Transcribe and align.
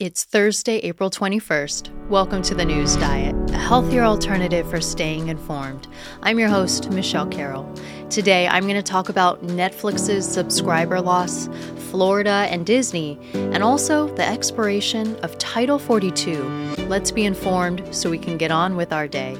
It's 0.00 0.24
Thursday, 0.24 0.78
April 0.78 1.08
21st. 1.08 2.08
Welcome 2.08 2.42
to 2.42 2.54
the 2.56 2.64
News 2.64 2.96
Diet, 2.96 3.32
a 3.52 3.56
healthier 3.56 4.02
alternative 4.02 4.68
for 4.68 4.80
staying 4.80 5.28
informed. 5.28 5.86
I'm 6.20 6.36
your 6.36 6.48
host, 6.48 6.90
Michelle 6.90 7.28
Carroll. 7.28 7.72
Today, 8.10 8.48
I'm 8.48 8.64
going 8.64 8.74
to 8.74 8.82
talk 8.82 9.08
about 9.08 9.44
Netflix's 9.44 10.26
subscriber 10.26 11.00
loss, 11.00 11.48
Florida 11.92 12.48
and 12.50 12.66
Disney, 12.66 13.20
and 13.34 13.62
also 13.62 14.12
the 14.16 14.26
expiration 14.26 15.14
of 15.18 15.38
Title 15.38 15.78
42. 15.78 16.42
Let's 16.88 17.12
be 17.12 17.24
informed 17.24 17.94
so 17.94 18.10
we 18.10 18.18
can 18.18 18.36
get 18.36 18.50
on 18.50 18.74
with 18.74 18.92
our 18.92 19.06
day. 19.06 19.38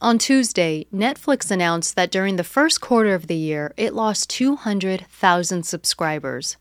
On 0.00 0.16
Tuesday, 0.16 0.86
Netflix 0.94 1.50
announced 1.50 1.96
that 1.96 2.12
during 2.12 2.36
the 2.36 2.44
first 2.44 2.80
quarter 2.80 3.14
of 3.14 3.26
the 3.26 3.34
year, 3.34 3.74
it 3.76 3.94
lost 3.94 4.30
200,000 4.30 5.64
subscribers. 5.64 6.56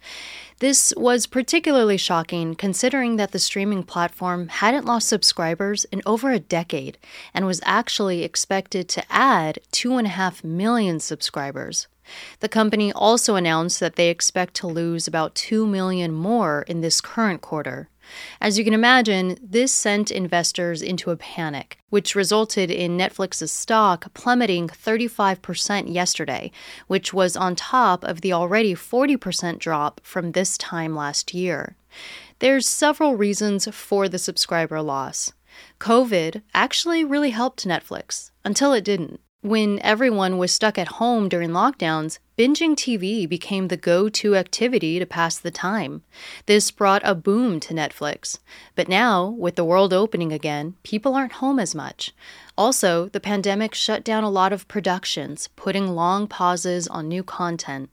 This 0.57 0.91
was 0.97 1.27
particularly 1.27 1.97
shocking 1.97 2.55
considering 2.55 3.17
that 3.17 3.33
the 3.33 3.37
streaming 3.37 3.83
platform 3.83 4.47
hadn't 4.47 4.87
lost 4.87 5.07
subscribers 5.07 5.85
in 5.91 6.01
over 6.03 6.31
a 6.31 6.39
decade 6.39 6.97
and 7.31 7.45
was 7.45 7.61
actually 7.63 8.23
expected 8.23 8.89
to 8.89 9.03
add 9.07 9.59
2.5 9.71 10.43
million 10.43 10.99
subscribers. 10.99 11.85
The 12.39 12.49
company 12.49 12.91
also 12.91 13.35
announced 13.35 13.79
that 13.81 13.97
they 13.97 14.09
expect 14.09 14.55
to 14.55 14.67
lose 14.67 15.07
about 15.07 15.35
2 15.35 15.67
million 15.67 16.11
more 16.11 16.63
in 16.63 16.81
this 16.81 17.01
current 17.01 17.41
quarter. 17.41 17.87
As 18.39 18.57
you 18.57 18.63
can 18.63 18.73
imagine, 18.73 19.37
this 19.41 19.71
sent 19.71 20.11
investors 20.11 20.81
into 20.81 21.11
a 21.11 21.17
panic, 21.17 21.79
which 21.89 22.15
resulted 22.15 22.71
in 22.71 22.97
Netflix's 22.97 23.51
stock 23.51 24.13
plummeting 24.13 24.67
35% 24.67 25.93
yesterday, 25.93 26.51
which 26.87 27.13
was 27.13 27.37
on 27.37 27.55
top 27.55 28.03
of 28.03 28.21
the 28.21 28.33
already 28.33 28.73
40% 28.73 29.59
drop 29.59 30.01
from 30.03 30.31
this 30.31 30.57
time 30.57 30.95
last 30.95 31.33
year. 31.33 31.75
There's 32.39 32.67
several 32.67 33.15
reasons 33.15 33.67
for 33.73 34.07
the 34.07 34.19
subscriber 34.19 34.81
loss. 34.81 35.33
COVID 35.79 36.43
actually 36.53 37.03
really 37.03 37.31
helped 37.31 37.67
Netflix 37.67 38.31
until 38.45 38.73
it 38.73 38.83
didn't. 38.83 39.19
When 39.47 39.79
everyone 39.79 40.37
was 40.37 40.51
stuck 40.51 40.77
at 40.77 40.99
home 40.99 41.29
during 41.29 41.51
lockdowns, 41.51 42.19
binging 42.37 42.75
TV 42.75 43.29
became 43.29 43.69
the 43.69 43.77
go 43.77 44.09
to 44.09 44.35
activity 44.35 44.99
to 44.99 45.05
pass 45.05 45.37
the 45.37 45.51
time. 45.51 46.03
This 46.47 46.69
brought 46.69 47.01
a 47.05 47.15
boom 47.15 47.61
to 47.61 47.73
Netflix. 47.73 48.39
But 48.75 48.89
now, 48.89 49.25
with 49.25 49.55
the 49.55 49.63
world 49.63 49.93
opening 49.93 50.33
again, 50.33 50.75
people 50.83 51.15
aren't 51.15 51.39
home 51.39 51.59
as 51.59 51.73
much. 51.73 52.13
Also, 52.57 53.07
the 53.07 53.21
pandemic 53.21 53.73
shut 53.73 54.03
down 54.03 54.25
a 54.25 54.29
lot 54.29 54.51
of 54.51 54.67
productions, 54.67 55.47
putting 55.55 55.95
long 55.95 56.27
pauses 56.27 56.85
on 56.89 57.07
new 57.07 57.23
content. 57.23 57.89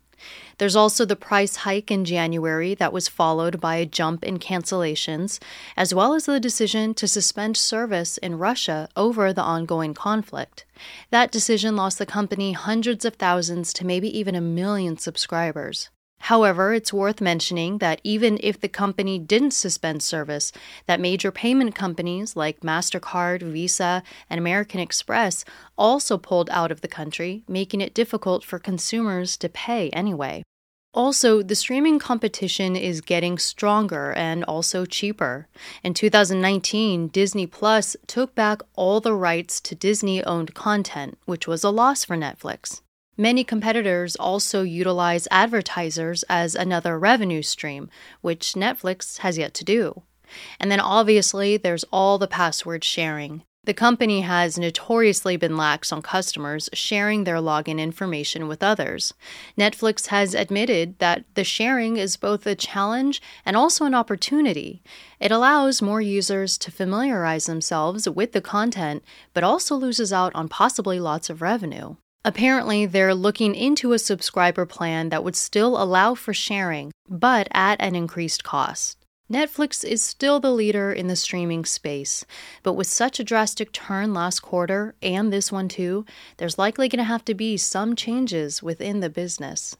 There's 0.58 0.76
also 0.76 1.04
the 1.04 1.16
price 1.16 1.56
hike 1.56 1.90
in 1.90 2.04
January 2.04 2.74
that 2.74 2.92
was 2.92 3.08
followed 3.08 3.60
by 3.60 3.76
a 3.76 3.86
jump 3.86 4.24
in 4.24 4.38
cancellations, 4.38 5.40
as 5.76 5.94
well 5.94 6.14
as 6.14 6.26
the 6.26 6.38
decision 6.38 6.94
to 6.94 7.08
suspend 7.08 7.56
service 7.56 8.18
in 8.18 8.38
Russia 8.38 8.88
over 8.96 9.32
the 9.32 9.42
ongoing 9.42 9.94
conflict. 9.94 10.64
That 11.10 11.32
decision 11.32 11.76
lost 11.76 11.98
the 11.98 12.06
company 12.06 12.52
hundreds 12.52 13.04
of 13.04 13.14
thousands 13.14 13.72
to 13.74 13.86
maybe 13.86 14.08
even 14.16 14.34
a 14.34 14.40
million 14.40 14.96
subscribers. 14.98 15.90
However, 16.20 16.72
it's 16.72 16.92
worth 16.92 17.20
mentioning 17.20 17.78
that 17.78 18.00
even 18.02 18.38
if 18.42 18.58
the 18.58 18.68
company 18.68 19.18
didn't 19.18 19.50
suspend 19.50 20.02
service, 20.02 20.52
that 20.86 21.00
major 21.00 21.30
payment 21.30 21.74
companies 21.74 22.34
like 22.34 22.60
MasterCard, 22.60 23.42
Visa, 23.42 24.02
and 24.30 24.38
American 24.38 24.80
Express 24.80 25.44
also 25.76 26.16
pulled 26.16 26.48
out 26.50 26.72
of 26.72 26.80
the 26.80 26.88
country, 26.88 27.44
making 27.46 27.82
it 27.82 27.92
difficult 27.92 28.42
for 28.42 28.58
consumers 28.58 29.36
to 29.36 29.48
pay 29.50 29.90
anyway. 29.90 30.42
Also, 30.94 31.42
the 31.42 31.56
streaming 31.56 31.98
competition 31.98 32.76
is 32.76 33.00
getting 33.00 33.36
stronger 33.36 34.12
and 34.12 34.44
also 34.44 34.86
cheaper. 34.86 35.48
In 35.82 35.92
2019, 35.92 37.08
Disney 37.08 37.48
Plus 37.48 37.96
took 38.06 38.32
back 38.36 38.62
all 38.76 39.00
the 39.00 39.12
rights 39.12 39.60
to 39.62 39.74
Disney 39.74 40.22
owned 40.22 40.54
content, 40.54 41.18
which 41.24 41.48
was 41.48 41.64
a 41.64 41.70
loss 41.70 42.04
for 42.04 42.16
Netflix. 42.16 42.80
Many 43.16 43.44
competitors 43.44 44.16
also 44.16 44.62
utilize 44.62 45.28
advertisers 45.30 46.24
as 46.28 46.54
another 46.54 46.98
revenue 46.98 47.42
stream, 47.42 47.88
which 48.22 48.54
Netflix 48.54 49.18
has 49.18 49.38
yet 49.38 49.54
to 49.54 49.64
do. 49.64 50.02
And 50.58 50.70
then 50.70 50.80
obviously, 50.80 51.56
there's 51.56 51.84
all 51.92 52.18
the 52.18 52.26
password 52.26 52.82
sharing. 52.82 53.42
The 53.66 53.72
company 53.72 54.20
has 54.20 54.58
notoriously 54.58 55.38
been 55.38 55.56
lax 55.56 55.90
on 55.90 56.02
customers 56.02 56.68
sharing 56.74 57.24
their 57.24 57.36
login 57.36 57.78
information 57.78 58.46
with 58.46 58.62
others. 58.62 59.14
Netflix 59.56 60.08
has 60.08 60.34
admitted 60.34 60.98
that 60.98 61.24
the 61.34 61.44
sharing 61.44 61.96
is 61.96 62.18
both 62.18 62.46
a 62.46 62.54
challenge 62.54 63.22
and 63.46 63.56
also 63.56 63.86
an 63.86 63.94
opportunity. 63.94 64.82
It 65.18 65.32
allows 65.32 65.80
more 65.80 66.02
users 66.02 66.58
to 66.58 66.70
familiarize 66.70 67.46
themselves 67.46 68.06
with 68.06 68.32
the 68.32 68.42
content, 68.42 69.02
but 69.32 69.44
also 69.44 69.76
loses 69.76 70.12
out 70.12 70.34
on 70.34 70.48
possibly 70.48 71.00
lots 71.00 71.30
of 71.30 71.40
revenue. 71.40 71.96
Apparently, 72.24 72.86
they're 72.86 73.14
looking 73.14 73.54
into 73.54 73.92
a 73.92 73.98
subscriber 73.98 74.64
plan 74.64 75.10
that 75.10 75.22
would 75.22 75.36
still 75.36 75.80
allow 75.80 76.14
for 76.14 76.32
sharing, 76.32 76.90
but 77.08 77.48
at 77.50 77.80
an 77.80 77.94
increased 77.94 78.42
cost. 78.42 78.96
Netflix 79.30 79.84
is 79.84 80.02
still 80.02 80.40
the 80.40 80.50
leader 80.50 80.92
in 80.92 81.06
the 81.08 81.16
streaming 81.16 81.64
space, 81.64 82.24
but 82.62 82.74
with 82.74 82.86
such 82.86 83.18
a 83.18 83.24
drastic 83.24 83.72
turn 83.72 84.14
last 84.14 84.40
quarter 84.40 84.94
and 85.02 85.32
this 85.32 85.50
one 85.50 85.68
too, 85.68 86.04
there's 86.36 86.58
likely 86.58 86.88
going 86.88 86.98
to 86.98 87.04
have 87.04 87.24
to 87.24 87.34
be 87.34 87.56
some 87.56 87.96
changes 87.96 88.62
within 88.62 89.00
the 89.00 89.10
business. 89.10 89.76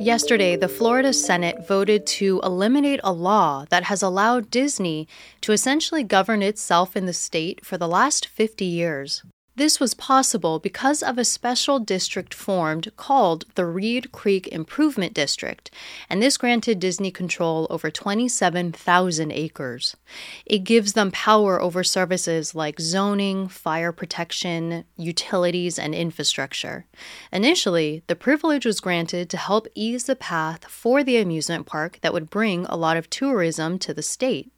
Yesterday, 0.00 0.56
the 0.56 0.66
Florida 0.66 1.12
Senate 1.12 1.68
voted 1.68 2.06
to 2.06 2.40
eliminate 2.42 3.00
a 3.04 3.12
law 3.12 3.66
that 3.68 3.84
has 3.84 4.02
allowed 4.02 4.50
Disney 4.50 5.06
to 5.42 5.52
essentially 5.52 6.02
govern 6.02 6.42
itself 6.42 6.96
in 6.96 7.04
the 7.04 7.12
state 7.12 7.66
for 7.66 7.76
the 7.76 7.86
last 7.86 8.26
50 8.26 8.64
years. 8.64 9.22
This 9.60 9.78
was 9.78 9.92
possible 9.92 10.58
because 10.58 11.02
of 11.02 11.18
a 11.18 11.22
special 11.22 11.80
district 11.80 12.32
formed 12.32 12.96
called 12.96 13.44
the 13.56 13.66
Reedy 13.66 14.08
Creek 14.08 14.48
Improvement 14.48 15.12
District, 15.12 15.70
and 16.08 16.22
this 16.22 16.38
granted 16.38 16.80
Disney 16.80 17.10
control 17.10 17.66
over 17.68 17.90
27,000 17.90 19.30
acres. 19.30 19.98
It 20.46 20.64
gives 20.64 20.94
them 20.94 21.10
power 21.10 21.60
over 21.60 21.84
services 21.84 22.54
like 22.54 22.80
zoning, 22.80 23.48
fire 23.48 23.92
protection, 23.92 24.86
utilities, 24.96 25.78
and 25.78 25.94
infrastructure. 25.94 26.86
Initially, 27.30 28.02
the 28.06 28.16
privilege 28.16 28.64
was 28.64 28.80
granted 28.80 29.28
to 29.28 29.36
help 29.36 29.66
ease 29.74 30.04
the 30.04 30.16
path 30.16 30.64
for 30.70 31.04
the 31.04 31.18
amusement 31.18 31.66
park 31.66 31.98
that 32.00 32.14
would 32.14 32.30
bring 32.30 32.64
a 32.64 32.78
lot 32.78 32.96
of 32.96 33.10
tourism 33.10 33.78
to 33.80 33.92
the 33.92 34.00
state. 34.00 34.50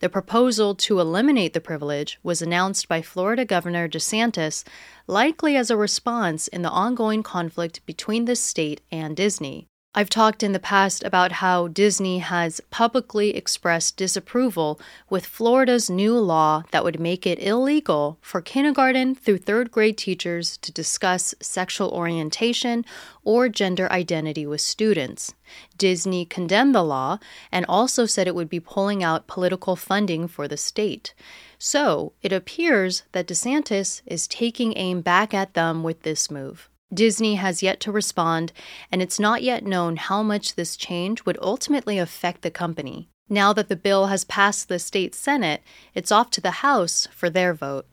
The 0.00 0.08
proposal 0.08 0.74
to 0.74 1.00
eliminate 1.00 1.54
the 1.54 1.60
privilege 1.60 2.18
was 2.22 2.42
announced 2.42 2.88
by 2.88 3.00
Florida 3.00 3.44
Governor 3.44 3.88
DeSantis, 3.88 4.64
likely 5.06 5.56
as 5.56 5.70
a 5.70 5.76
response 5.76 6.48
in 6.48 6.62
the 6.62 6.70
ongoing 6.70 7.22
conflict 7.22 7.84
between 7.86 8.26
the 8.26 8.36
state 8.36 8.82
and 8.92 9.16
Disney. 9.16 9.69
I've 9.92 10.08
talked 10.08 10.44
in 10.44 10.52
the 10.52 10.60
past 10.60 11.02
about 11.02 11.32
how 11.32 11.66
Disney 11.66 12.20
has 12.20 12.60
publicly 12.70 13.34
expressed 13.34 13.96
disapproval 13.96 14.80
with 15.08 15.26
Florida's 15.26 15.90
new 15.90 16.16
law 16.16 16.62
that 16.70 16.84
would 16.84 17.00
make 17.00 17.26
it 17.26 17.42
illegal 17.42 18.16
for 18.20 18.40
kindergarten 18.40 19.16
through 19.16 19.38
third 19.38 19.72
grade 19.72 19.98
teachers 19.98 20.56
to 20.58 20.70
discuss 20.70 21.34
sexual 21.40 21.90
orientation 21.90 22.84
or 23.24 23.48
gender 23.48 23.90
identity 23.90 24.46
with 24.46 24.60
students. 24.60 25.34
Disney 25.76 26.24
condemned 26.24 26.72
the 26.72 26.84
law 26.84 27.18
and 27.50 27.66
also 27.68 28.06
said 28.06 28.28
it 28.28 28.36
would 28.36 28.48
be 28.48 28.60
pulling 28.60 29.02
out 29.02 29.26
political 29.26 29.74
funding 29.74 30.28
for 30.28 30.46
the 30.46 30.56
state. 30.56 31.14
So 31.58 32.12
it 32.22 32.32
appears 32.32 33.02
that 33.10 33.26
DeSantis 33.26 34.02
is 34.06 34.28
taking 34.28 34.72
aim 34.76 35.00
back 35.00 35.34
at 35.34 35.54
them 35.54 35.82
with 35.82 36.02
this 36.02 36.30
move. 36.30 36.68
Disney 36.92 37.36
has 37.36 37.62
yet 37.62 37.78
to 37.80 37.92
respond, 37.92 38.52
and 38.90 39.00
it's 39.00 39.20
not 39.20 39.42
yet 39.42 39.64
known 39.64 39.96
how 39.96 40.22
much 40.22 40.54
this 40.54 40.76
change 40.76 41.24
would 41.24 41.38
ultimately 41.40 41.98
affect 41.98 42.42
the 42.42 42.50
company. 42.50 43.08
Now 43.28 43.52
that 43.52 43.68
the 43.68 43.76
bill 43.76 44.06
has 44.06 44.24
passed 44.24 44.68
the 44.68 44.80
state 44.80 45.14
Senate, 45.14 45.62
it's 45.94 46.10
off 46.10 46.30
to 46.30 46.40
the 46.40 46.50
House 46.50 47.06
for 47.12 47.30
their 47.30 47.54
vote. 47.54 47.86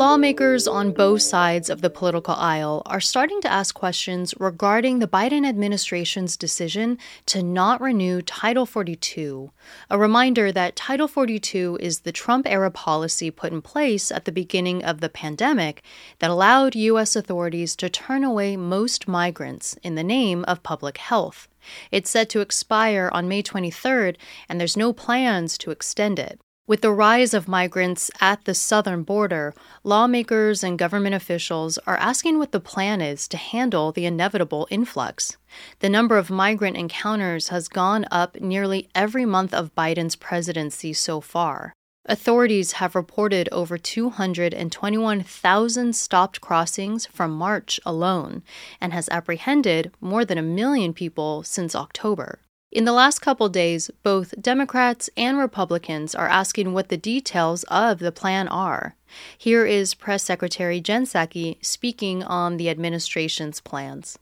Lawmakers 0.00 0.66
on 0.66 0.92
both 0.92 1.20
sides 1.20 1.68
of 1.68 1.82
the 1.82 1.90
political 1.90 2.32
aisle 2.32 2.80
are 2.86 3.02
starting 3.02 3.42
to 3.42 3.52
ask 3.52 3.74
questions 3.74 4.32
regarding 4.40 4.98
the 4.98 5.06
Biden 5.06 5.46
administration's 5.46 6.38
decision 6.38 6.96
to 7.26 7.42
not 7.42 7.82
renew 7.82 8.22
Title 8.22 8.64
42. 8.64 9.50
A 9.90 9.98
reminder 9.98 10.52
that 10.52 10.74
Title 10.74 11.06
42 11.06 11.76
is 11.82 12.00
the 12.00 12.12
Trump 12.12 12.46
era 12.48 12.70
policy 12.70 13.30
put 13.30 13.52
in 13.52 13.60
place 13.60 14.10
at 14.10 14.24
the 14.24 14.32
beginning 14.32 14.82
of 14.82 15.02
the 15.02 15.10
pandemic 15.10 15.82
that 16.20 16.30
allowed 16.30 16.74
U.S. 16.74 17.14
authorities 17.14 17.76
to 17.76 17.90
turn 17.90 18.24
away 18.24 18.56
most 18.56 19.06
migrants 19.06 19.76
in 19.82 19.96
the 19.96 20.02
name 20.02 20.46
of 20.48 20.62
public 20.62 20.96
health. 20.96 21.46
It's 21.92 22.08
set 22.08 22.30
to 22.30 22.40
expire 22.40 23.10
on 23.12 23.28
May 23.28 23.42
23rd, 23.42 24.16
and 24.48 24.58
there's 24.58 24.78
no 24.78 24.94
plans 24.94 25.58
to 25.58 25.70
extend 25.70 26.18
it. 26.18 26.40
With 26.70 26.80
the 26.82 26.92
rise 26.92 27.34
of 27.34 27.48
migrants 27.48 28.12
at 28.20 28.44
the 28.44 28.54
southern 28.54 29.02
border, 29.02 29.52
lawmakers 29.82 30.62
and 30.62 30.78
government 30.78 31.16
officials 31.16 31.78
are 31.78 31.96
asking 31.96 32.38
what 32.38 32.52
the 32.52 32.60
plan 32.60 33.00
is 33.00 33.26
to 33.26 33.36
handle 33.36 33.90
the 33.90 34.06
inevitable 34.06 34.68
influx. 34.70 35.36
The 35.80 35.88
number 35.88 36.16
of 36.16 36.30
migrant 36.30 36.76
encounters 36.76 37.48
has 37.48 37.66
gone 37.66 38.06
up 38.12 38.40
nearly 38.40 38.88
every 38.94 39.26
month 39.26 39.52
of 39.52 39.74
Biden's 39.74 40.14
presidency 40.14 40.92
so 40.92 41.20
far. 41.20 41.72
Authorities 42.06 42.74
have 42.74 42.94
reported 42.94 43.48
over 43.50 43.76
221,000 43.76 45.96
stopped 45.96 46.40
crossings 46.40 47.06
from 47.06 47.32
March 47.32 47.80
alone 47.84 48.44
and 48.80 48.92
has 48.92 49.08
apprehended 49.08 49.90
more 50.00 50.24
than 50.24 50.38
a 50.38 50.42
million 50.42 50.94
people 50.94 51.42
since 51.42 51.74
October. 51.74 52.38
In 52.72 52.84
the 52.84 52.92
last 52.92 53.18
couple 53.18 53.48
days, 53.48 53.90
both 54.04 54.32
Democrats 54.40 55.10
and 55.16 55.36
Republicans 55.36 56.14
are 56.14 56.28
asking 56.28 56.72
what 56.72 56.88
the 56.88 56.96
details 56.96 57.64
of 57.64 57.98
the 57.98 58.12
plan 58.12 58.46
are. 58.46 58.94
Here 59.36 59.66
is 59.66 59.94
Press 59.94 60.22
Secretary 60.22 60.80
Jen 60.80 61.04
Psaki 61.04 61.56
speaking 61.64 62.22
on 62.22 62.58
the 62.58 62.70
administration's 62.70 63.60
plans. 63.60 64.20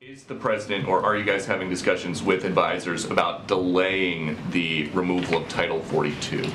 Is 0.00 0.24
the 0.24 0.34
president, 0.34 0.88
or 0.88 1.04
are 1.04 1.18
you 1.18 1.24
guys 1.24 1.44
having 1.44 1.68
discussions 1.68 2.22
with 2.22 2.46
advisors 2.46 3.04
about 3.04 3.46
delaying 3.46 4.38
the 4.52 4.88
removal 4.94 5.42
of 5.42 5.48
Title 5.50 5.80
42? 5.80 6.50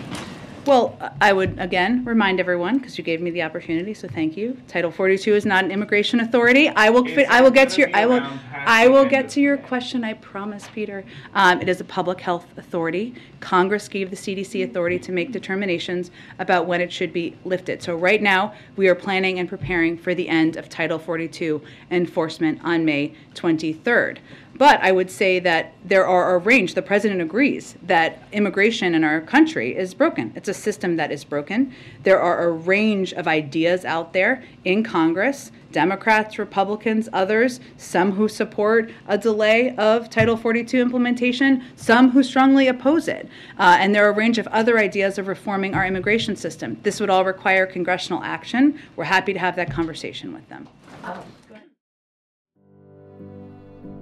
Well, 0.68 0.98
I 1.22 1.32
would 1.32 1.58
again 1.60 2.04
remind 2.04 2.42
everyone 2.42 2.78
because 2.78 2.98
you 2.98 3.04
gave 3.06 3.22
me 3.22 3.32
the 3.32 3.42
opportunity, 3.42 3.94
so 3.94 4.10
thank 4.10 4.36
you. 4.36 4.58
Title 4.68 4.92
42 4.92 5.34
is 5.34 5.46
not 5.46 5.64
an 5.64 5.72
immigration 5.72 6.20
authority. 6.20 6.68
I 6.68 6.90
will 6.90 7.06
fit, 7.06 7.30
I 7.30 7.42
will 7.42 7.52
get 7.52 7.70
to 7.70 7.80
your 7.80 7.90
I 7.94 8.06
will 8.06 8.22
I 8.54 8.90
will 8.90 9.06
get 9.06 9.30
to 9.30 9.40
your 9.40 9.56
question. 9.56 10.04
I 10.04 10.16
promise, 10.16 10.68
Peter. 10.76 11.06
Um, 11.34 11.62
it 11.62 11.70
is 11.70 11.80
a 11.80 11.86
public 11.86 12.20
health 12.20 12.48
authority. 12.58 13.16
Congress 13.40 13.88
gave 13.88 14.10
the 14.10 14.18
CDC 14.18 14.70
authority 14.70 15.00
to 15.00 15.14
make 15.14 15.32
determinations 15.32 16.12
about 16.38 16.66
when 16.66 16.82
it 16.82 16.92
should 16.92 17.14
be 17.14 17.34
lifted. 17.46 17.82
So 17.82 17.96
right 17.96 18.22
now 18.22 18.54
we 18.76 18.90
are 18.90 18.96
planning 18.96 19.40
and 19.40 19.48
preparing 19.48 19.98
for 19.98 20.14
the 20.14 20.28
end 20.28 20.58
of 20.58 20.68
Title 20.68 21.00
42 21.00 21.62
enforcement 21.92 22.60
on 22.66 22.84
May 22.84 23.14
23rd. 23.36 24.18
But 24.58 24.82
I 24.82 24.92
would 24.92 25.12
say 25.12 25.40
that 25.40 25.74
there 25.86 26.08
are 26.08 26.36
a 26.36 26.40
range, 26.40 26.74
the 26.74 26.82
president 26.82 27.22
agrees 27.22 27.76
that 27.84 28.24
immigration 28.32 28.96
in 28.96 29.04
our 29.04 29.22
country 29.22 29.76
is 29.76 29.94
broken. 29.94 30.34
It's 30.36 30.50
a 30.50 30.54
system 30.54 30.96
that 30.96 31.12
is 31.12 31.24
broken. 31.24 31.74
There 32.04 32.20
are 32.20 32.48
a 32.48 32.52
range 32.52 33.14
of 33.14 33.28
ideas 33.28 33.86
out 33.86 34.14
there 34.14 34.44
in 34.66 34.84
Congress 34.84 35.52
Democrats, 35.72 36.40
Republicans, 36.40 37.10
others, 37.14 37.60
some 37.78 38.14
who 38.14 38.28
support 38.28 38.90
a 39.08 39.18
delay 39.18 39.76
of 39.76 40.10
Title 40.10 40.38
42 40.38 40.80
implementation, 40.80 41.64
some 41.76 42.12
who 42.12 42.24
strongly 42.24 42.68
oppose 42.68 43.08
it. 43.08 43.28
Uh, 43.60 43.78
and 43.80 43.94
there 43.94 44.06
are 44.08 44.10
a 44.10 44.16
range 44.16 44.38
of 44.38 44.48
other 44.48 44.80
ideas 44.80 45.18
of 45.18 45.28
reforming 45.28 45.76
our 45.76 45.86
immigration 45.86 46.36
system. 46.36 46.78
This 46.84 47.00
would 47.00 47.10
all 47.10 47.26
require 47.26 47.66
congressional 47.66 48.24
action. 48.24 48.80
We're 48.96 49.04
happy 49.04 49.34
to 49.34 49.40
have 49.40 49.56
that 49.58 49.70
conversation 49.70 50.34
with 50.34 50.48
them. 50.50 50.68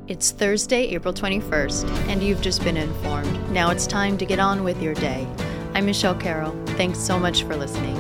It's 0.08 0.30
Thursday, 0.30 0.90
April 0.90 1.16
21st, 1.16 1.90
and 2.10 2.22
you've 2.22 2.40
just 2.40 2.64
been 2.64 2.78
informed. 2.78 3.50
Now 3.50 3.72
it's 3.72 3.88
time 3.88 4.20
to 4.20 4.26
get 4.26 4.38
on 4.38 4.64
with 4.64 4.80
your 4.80 4.94
day. 4.94 5.28
I'm 5.74 5.88
Michelle 5.88 6.14
Carroll. 6.14 6.56
Thanks 6.78 7.00
so 7.00 7.18
much 7.18 7.42
for 7.42 7.56
listening. 7.56 7.98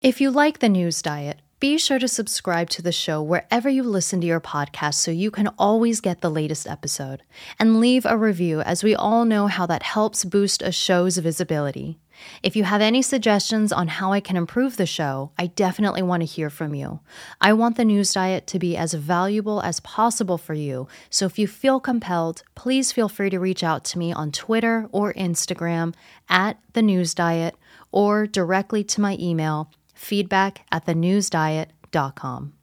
If 0.00 0.20
you 0.20 0.30
like 0.30 0.60
the 0.60 0.68
news 0.68 1.02
diet, 1.02 1.40
be 1.60 1.78
sure 1.78 1.98
to 1.98 2.08
subscribe 2.08 2.68
to 2.70 2.82
the 2.82 2.92
show 2.92 3.22
wherever 3.22 3.68
you 3.68 3.82
listen 3.82 4.20
to 4.20 4.26
your 4.26 4.40
podcast 4.40 4.94
so 4.94 5.10
you 5.10 5.30
can 5.30 5.48
always 5.58 6.00
get 6.00 6.20
the 6.20 6.30
latest 6.30 6.66
episode. 6.66 7.22
And 7.58 7.80
leave 7.80 8.04
a 8.04 8.18
review, 8.18 8.60
as 8.60 8.82
we 8.82 8.94
all 8.94 9.24
know 9.24 9.46
how 9.46 9.64
that 9.66 9.82
helps 9.82 10.24
boost 10.24 10.62
a 10.62 10.72
show's 10.72 11.16
visibility. 11.18 11.98
If 12.42 12.54
you 12.56 12.64
have 12.64 12.80
any 12.80 13.02
suggestions 13.02 13.72
on 13.72 13.88
how 13.88 14.12
I 14.12 14.20
can 14.20 14.36
improve 14.36 14.76
the 14.76 14.86
show, 14.86 15.32
I 15.38 15.46
definitely 15.48 16.02
want 16.02 16.22
to 16.22 16.26
hear 16.26 16.50
from 16.50 16.74
you. 16.74 17.00
I 17.40 17.52
want 17.52 17.76
the 17.76 17.84
news 17.84 18.12
diet 18.12 18.46
to 18.48 18.58
be 18.58 18.76
as 18.76 18.94
valuable 18.94 19.60
as 19.62 19.80
possible 19.80 20.38
for 20.38 20.54
you, 20.54 20.86
so 21.10 21.26
if 21.26 21.38
you 21.38 21.46
feel 21.46 21.80
compelled, 21.80 22.42
please 22.54 22.92
feel 22.92 23.08
free 23.08 23.30
to 23.30 23.40
reach 23.40 23.64
out 23.64 23.84
to 23.86 23.98
me 23.98 24.12
on 24.12 24.32
Twitter 24.32 24.88
or 24.92 25.12
Instagram 25.14 25.94
at 26.28 26.58
the 26.72 26.82
news 26.82 27.14
diet 27.14 27.56
or 27.90 28.26
directly 28.26 28.84
to 28.84 29.00
my 29.00 29.16
email 29.20 29.70
feedback 30.04 30.66
at 30.70 30.86
thenewsdiet.com. 30.86 32.53